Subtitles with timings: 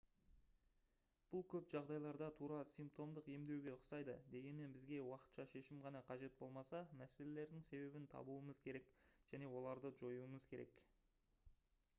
[1.33, 7.69] бұл көп жағдайларда тура симптомдық емдеуге ұқсайды дегенмен бізге уақытша шешім ғана қажет болмаса мәселелердің
[7.71, 8.91] себебін табуымыз керек
[9.37, 10.83] және оларды жоюымыз керек